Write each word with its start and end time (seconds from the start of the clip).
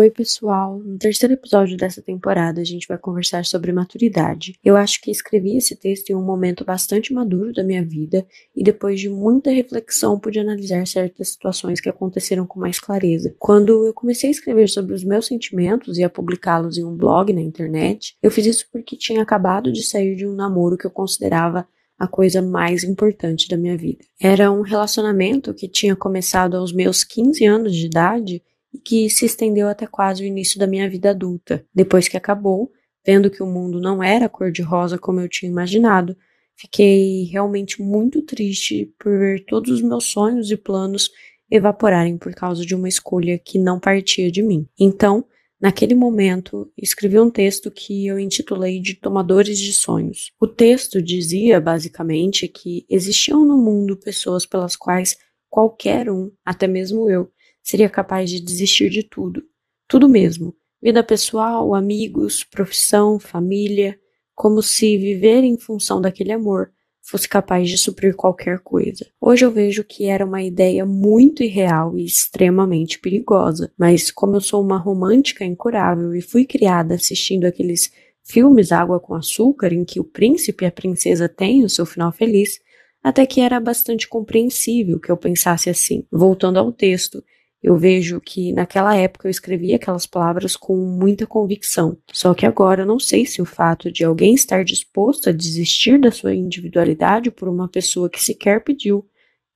Oi, 0.00 0.10
pessoal! 0.10 0.78
No 0.78 0.96
terceiro 0.96 1.34
episódio 1.34 1.76
dessa 1.76 2.00
temporada, 2.00 2.62
a 2.62 2.64
gente 2.64 2.88
vai 2.88 2.96
conversar 2.96 3.44
sobre 3.44 3.70
maturidade. 3.70 4.58
Eu 4.64 4.74
acho 4.74 4.98
que 4.98 5.10
escrevi 5.10 5.58
esse 5.58 5.76
texto 5.76 6.08
em 6.08 6.14
um 6.14 6.24
momento 6.24 6.64
bastante 6.64 7.12
maduro 7.12 7.52
da 7.52 7.62
minha 7.62 7.84
vida 7.84 8.26
e 8.56 8.64
depois 8.64 8.98
de 8.98 9.10
muita 9.10 9.50
reflexão 9.50 10.18
pude 10.18 10.40
analisar 10.40 10.86
certas 10.86 11.28
situações 11.28 11.82
que 11.82 11.88
aconteceram 11.90 12.46
com 12.46 12.58
mais 12.58 12.80
clareza. 12.80 13.34
Quando 13.38 13.84
eu 13.84 13.92
comecei 13.92 14.30
a 14.30 14.32
escrever 14.32 14.70
sobre 14.70 14.94
os 14.94 15.04
meus 15.04 15.26
sentimentos 15.26 15.98
e 15.98 16.02
a 16.02 16.08
publicá-los 16.08 16.78
em 16.78 16.84
um 16.84 16.96
blog 16.96 17.30
na 17.34 17.42
internet, 17.42 18.16
eu 18.22 18.30
fiz 18.30 18.46
isso 18.46 18.68
porque 18.72 18.96
tinha 18.96 19.20
acabado 19.20 19.70
de 19.70 19.82
sair 19.84 20.16
de 20.16 20.26
um 20.26 20.34
namoro 20.34 20.78
que 20.78 20.86
eu 20.86 20.90
considerava 20.90 21.68
a 21.98 22.08
coisa 22.08 22.40
mais 22.40 22.84
importante 22.84 23.46
da 23.46 23.58
minha 23.58 23.76
vida. 23.76 24.02
Era 24.18 24.50
um 24.50 24.62
relacionamento 24.62 25.52
que 25.52 25.68
tinha 25.68 25.94
começado 25.94 26.56
aos 26.56 26.72
meus 26.72 27.04
15 27.04 27.44
anos 27.44 27.76
de 27.76 27.84
idade 27.84 28.42
e 28.72 28.78
que 28.78 29.10
se 29.10 29.26
estendeu 29.26 29.68
até 29.68 29.86
quase 29.86 30.22
o 30.22 30.26
início 30.26 30.58
da 30.58 30.66
minha 30.66 30.88
vida 30.88 31.10
adulta. 31.10 31.64
Depois 31.74 32.08
que 32.08 32.16
acabou, 32.16 32.70
vendo 33.04 33.30
que 33.30 33.42
o 33.42 33.46
mundo 33.46 33.80
não 33.80 34.02
era 34.02 34.28
cor-de-rosa 34.28 34.98
como 34.98 35.20
eu 35.20 35.28
tinha 35.28 35.50
imaginado, 35.50 36.16
fiquei 36.56 37.24
realmente 37.24 37.82
muito 37.82 38.22
triste 38.22 38.92
por 38.98 39.18
ver 39.18 39.44
todos 39.46 39.70
os 39.70 39.82
meus 39.82 40.04
sonhos 40.04 40.50
e 40.50 40.56
planos 40.56 41.10
evaporarem 41.50 42.16
por 42.16 42.32
causa 42.34 42.64
de 42.64 42.74
uma 42.74 42.88
escolha 42.88 43.38
que 43.38 43.58
não 43.58 43.80
partia 43.80 44.30
de 44.30 44.42
mim. 44.42 44.66
Então, 44.78 45.24
naquele 45.60 45.94
momento, 45.94 46.70
escrevi 46.78 47.18
um 47.18 47.30
texto 47.30 47.70
que 47.70 48.06
eu 48.06 48.18
intitulei 48.18 48.80
de 48.80 48.94
Tomadores 48.94 49.58
de 49.58 49.72
Sonhos. 49.72 50.32
O 50.40 50.46
texto 50.46 51.02
dizia, 51.02 51.60
basicamente, 51.60 52.46
que 52.46 52.86
existiam 52.88 53.44
no 53.44 53.58
mundo 53.58 53.96
pessoas 53.96 54.46
pelas 54.46 54.76
quais 54.76 55.16
qualquer 55.48 56.08
um, 56.08 56.30
até 56.44 56.68
mesmo 56.68 57.10
eu, 57.10 57.28
seria 57.62 57.88
capaz 57.88 58.30
de 58.30 58.40
desistir 58.40 58.90
de 58.90 59.02
tudo, 59.02 59.42
tudo 59.88 60.08
mesmo, 60.08 60.54
vida 60.82 61.02
pessoal, 61.02 61.74
amigos, 61.74 62.44
profissão, 62.44 63.18
família, 63.18 63.98
como 64.34 64.62
se 64.62 64.96
viver 64.96 65.44
em 65.44 65.58
função 65.58 66.00
daquele 66.00 66.32
amor 66.32 66.70
fosse 67.10 67.28
capaz 67.28 67.68
de 67.68 67.76
suprir 67.76 68.14
qualquer 68.14 68.60
coisa. 68.60 69.04
Hoje 69.20 69.44
eu 69.44 69.50
vejo 69.50 69.82
que 69.82 70.06
era 70.06 70.24
uma 70.24 70.42
ideia 70.42 70.86
muito 70.86 71.42
irreal 71.42 71.98
e 71.98 72.04
extremamente 72.04 73.00
perigosa, 73.00 73.72
mas 73.76 74.10
como 74.10 74.36
eu 74.36 74.40
sou 74.40 74.62
uma 74.62 74.78
romântica 74.78 75.44
incurável 75.44 76.14
e 76.14 76.20
fui 76.20 76.44
criada 76.44 76.94
assistindo 76.94 77.46
aqueles 77.46 77.90
filmes 78.22 78.70
Água 78.70 79.00
com 79.00 79.14
Açúcar 79.14 79.72
em 79.72 79.84
que 79.84 79.98
o 79.98 80.04
príncipe 80.04 80.64
e 80.64 80.68
a 80.68 80.72
princesa 80.72 81.28
têm 81.28 81.64
o 81.64 81.68
seu 81.68 81.84
final 81.84 82.12
feliz, 82.12 82.60
até 83.02 83.26
que 83.26 83.40
era 83.40 83.58
bastante 83.58 84.06
compreensível 84.06 85.00
que 85.00 85.10
eu 85.10 85.16
pensasse 85.16 85.68
assim. 85.68 86.06
Voltando 86.12 86.58
ao 86.58 86.70
texto, 86.70 87.24
eu 87.62 87.76
vejo 87.76 88.20
que 88.20 88.52
naquela 88.52 88.96
época 88.96 89.28
eu 89.28 89.30
escrevi 89.30 89.74
aquelas 89.74 90.06
palavras 90.06 90.56
com 90.56 90.76
muita 90.76 91.26
convicção. 91.26 91.96
Só 92.12 92.32
que 92.32 92.46
agora 92.46 92.82
eu 92.82 92.86
não 92.86 92.98
sei 92.98 93.26
se 93.26 93.42
o 93.42 93.44
fato 93.44 93.92
de 93.92 94.02
alguém 94.02 94.34
estar 94.34 94.64
disposto 94.64 95.28
a 95.28 95.32
desistir 95.32 96.00
da 96.00 96.10
sua 96.10 96.34
individualidade 96.34 97.30
por 97.30 97.48
uma 97.48 97.68
pessoa 97.68 98.08
que 98.08 98.22
sequer 98.22 98.64
pediu 98.64 99.06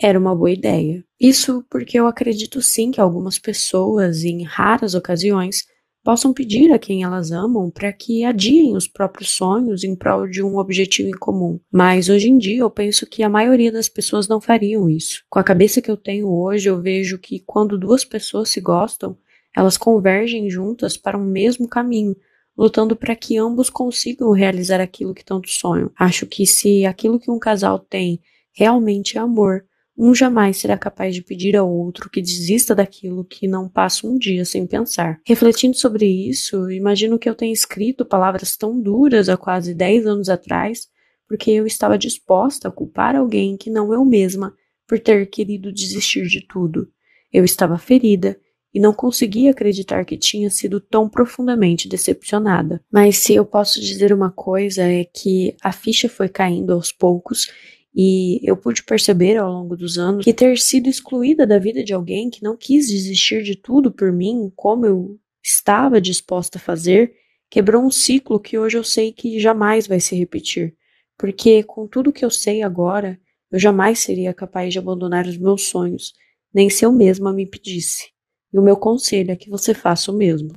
era 0.00 0.18
uma 0.18 0.34
boa 0.34 0.50
ideia. 0.50 1.04
Isso 1.20 1.64
porque 1.70 1.98
eu 1.98 2.08
acredito 2.08 2.60
sim 2.60 2.90
que 2.90 3.00
algumas 3.00 3.38
pessoas, 3.38 4.24
em 4.24 4.42
raras 4.42 4.94
ocasiões, 4.94 5.64
possam 6.02 6.32
pedir 6.32 6.72
a 6.72 6.78
quem 6.78 7.04
elas 7.04 7.30
amam 7.30 7.70
para 7.70 7.92
que 7.92 8.24
adiem 8.24 8.76
os 8.76 8.88
próprios 8.88 9.30
sonhos 9.30 9.84
em 9.84 9.94
prol 9.94 10.26
de 10.26 10.42
um 10.42 10.56
objetivo 10.56 11.08
em 11.08 11.18
comum. 11.18 11.60
Mas 11.70 12.08
hoje 12.08 12.28
em 12.28 12.38
dia 12.38 12.58
eu 12.58 12.70
penso 12.70 13.06
que 13.06 13.22
a 13.22 13.28
maioria 13.28 13.70
das 13.70 13.88
pessoas 13.88 14.26
não 14.26 14.40
fariam 14.40 14.90
isso. 14.90 15.22
Com 15.30 15.38
a 15.38 15.44
cabeça 15.44 15.80
que 15.80 15.90
eu 15.90 15.96
tenho 15.96 16.28
hoje, 16.28 16.68
eu 16.68 16.80
vejo 16.80 17.18
que 17.18 17.40
quando 17.40 17.78
duas 17.78 18.04
pessoas 18.04 18.48
se 18.48 18.60
gostam, 18.60 19.16
elas 19.56 19.76
convergem 19.76 20.50
juntas 20.50 20.96
para 20.96 21.18
um 21.18 21.24
mesmo 21.24 21.68
caminho, 21.68 22.16
lutando 22.56 22.96
para 22.96 23.14
que 23.14 23.36
ambos 23.36 23.70
consigam 23.70 24.32
realizar 24.32 24.80
aquilo 24.80 25.14
que 25.14 25.24
tanto 25.24 25.48
sonham. 25.48 25.90
Acho 25.98 26.26
que 26.26 26.46
se 26.46 26.84
aquilo 26.84 27.20
que 27.20 27.30
um 27.30 27.38
casal 27.38 27.78
tem 27.78 28.20
realmente 28.52 29.16
é 29.16 29.20
amor, 29.20 29.64
um 29.96 30.14
jamais 30.14 30.56
será 30.56 30.76
capaz 30.76 31.14
de 31.14 31.22
pedir 31.22 31.56
ao 31.56 31.70
outro 31.70 32.08
que 32.08 32.20
desista 32.20 32.74
daquilo 32.74 33.24
que 33.24 33.46
não 33.46 33.68
passa 33.68 34.06
um 34.06 34.16
dia 34.16 34.44
sem 34.44 34.66
pensar. 34.66 35.20
Refletindo 35.26 35.76
sobre 35.76 36.06
isso, 36.06 36.70
imagino 36.70 37.18
que 37.18 37.28
eu 37.28 37.34
tenha 37.34 37.52
escrito 37.52 38.04
palavras 38.04 38.56
tão 38.56 38.80
duras 38.80 39.28
há 39.28 39.36
quase 39.36 39.74
10 39.74 40.06
anos 40.06 40.28
atrás, 40.28 40.88
porque 41.28 41.50
eu 41.50 41.66
estava 41.66 41.98
disposta 41.98 42.68
a 42.68 42.70
culpar 42.70 43.16
alguém 43.16 43.56
que 43.56 43.70
não 43.70 43.92
eu 43.92 44.04
mesma 44.04 44.54
por 44.86 44.98
ter 44.98 45.26
querido 45.26 45.72
desistir 45.72 46.26
de 46.26 46.46
tudo. 46.46 46.88
Eu 47.32 47.44
estava 47.44 47.78
ferida 47.78 48.38
e 48.74 48.80
não 48.80 48.92
conseguia 48.92 49.50
acreditar 49.50 50.04
que 50.04 50.16
tinha 50.16 50.48
sido 50.48 50.80
tão 50.80 51.08
profundamente 51.08 51.88
decepcionada. 51.88 52.82
Mas 52.90 53.18
se 53.18 53.34
eu 53.34 53.44
posso 53.44 53.80
dizer 53.80 54.12
uma 54.12 54.30
coisa 54.30 54.82
é 54.82 55.04
que 55.04 55.54
a 55.62 55.72
ficha 55.72 56.08
foi 56.08 56.28
caindo 56.28 56.72
aos 56.72 56.90
poucos 56.90 57.50
e 57.94 58.40
eu 58.42 58.56
pude 58.56 58.82
perceber 58.82 59.36
ao 59.36 59.52
longo 59.52 59.76
dos 59.76 59.98
anos 59.98 60.24
que 60.24 60.32
ter 60.32 60.58
sido 60.58 60.88
excluída 60.88 61.46
da 61.46 61.58
vida 61.58 61.84
de 61.84 61.92
alguém 61.92 62.30
que 62.30 62.42
não 62.42 62.56
quis 62.56 62.88
desistir 62.88 63.42
de 63.42 63.54
tudo 63.54 63.92
por 63.92 64.10
mim, 64.10 64.50
como 64.56 64.86
eu 64.86 65.18
estava 65.42 66.00
disposta 66.00 66.58
a 66.58 66.60
fazer, 66.60 67.12
quebrou 67.50 67.84
um 67.84 67.90
ciclo 67.90 68.40
que 68.40 68.58
hoje 68.58 68.78
eu 68.78 68.84
sei 68.84 69.12
que 69.12 69.38
jamais 69.38 69.86
vai 69.86 70.00
se 70.00 70.16
repetir. 70.16 70.74
Porque 71.18 71.62
com 71.62 71.86
tudo 71.86 72.12
que 72.12 72.24
eu 72.24 72.30
sei 72.30 72.62
agora, 72.62 73.20
eu 73.50 73.58
jamais 73.58 73.98
seria 73.98 74.32
capaz 74.32 74.72
de 74.72 74.78
abandonar 74.78 75.26
os 75.26 75.36
meus 75.36 75.64
sonhos, 75.68 76.14
nem 76.54 76.70
se 76.70 76.86
eu 76.86 76.92
mesma 76.92 77.32
me 77.32 77.44
pedisse. 77.44 78.10
E 78.52 78.58
o 78.58 78.62
meu 78.62 78.76
conselho 78.76 79.30
é 79.30 79.36
que 79.36 79.50
você 79.50 79.74
faça 79.74 80.10
o 80.10 80.16
mesmo. 80.16 80.52